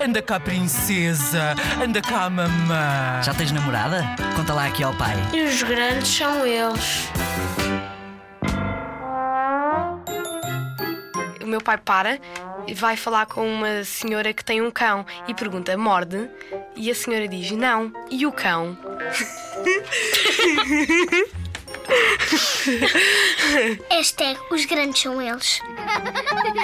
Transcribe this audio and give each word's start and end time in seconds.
Anda 0.00 0.22
cá, 0.22 0.40
princesa. 0.40 1.54
Anda 1.82 2.00
cá, 2.00 2.28
mamã. 2.28 3.22
Já 3.22 3.34
tens 3.34 3.52
namorada? 3.52 4.04
Conta 4.36 4.52
lá 4.52 4.66
aqui 4.66 4.82
ao 4.82 4.94
pai. 4.94 5.14
E 5.32 5.42
os 5.42 5.62
grandes 5.62 6.08
são 6.08 6.46
eles. 6.46 7.08
O 11.42 11.46
meu 11.46 11.60
pai 11.60 11.78
para, 11.78 12.18
e 12.66 12.74
vai 12.74 12.96
falar 12.96 13.26
com 13.26 13.46
uma 13.46 13.84
senhora 13.84 14.32
que 14.32 14.44
tem 14.44 14.60
um 14.62 14.70
cão 14.70 15.04
e 15.28 15.34
pergunta: 15.34 15.76
morde? 15.76 16.28
E 16.74 16.90
a 16.90 16.94
senhora 16.94 17.28
diz: 17.28 17.50
não. 17.52 17.92
E 18.10 18.26
o 18.26 18.32
cão? 18.32 18.76
Este 23.90 24.24
é. 24.24 24.36
os 24.50 24.64
grandes 24.64 25.02
são 25.02 25.20
eles. 25.20 25.60